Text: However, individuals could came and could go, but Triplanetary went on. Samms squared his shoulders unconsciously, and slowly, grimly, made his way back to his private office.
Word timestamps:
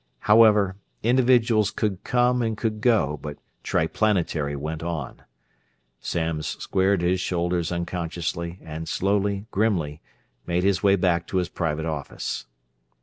However, 0.21 0.77
individuals 1.03 1.69
could 1.69 2.03
came 2.03 2.41
and 2.41 2.57
could 2.57 2.81
go, 2.81 3.19
but 3.21 3.37
Triplanetary 3.61 4.55
went 4.55 4.81
on. 4.81 5.21
Samms 5.99 6.47
squared 6.59 7.03
his 7.03 7.21
shoulders 7.21 7.71
unconsciously, 7.71 8.57
and 8.63 8.89
slowly, 8.89 9.45
grimly, 9.51 10.01
made 10.47 10.63
his 10.63 10.81
way 10.81 10.95
back 10.95 11.27
to 11.27 11.37
his 11.37 11.49
private 11.49 11.85
office. 11.85 12.47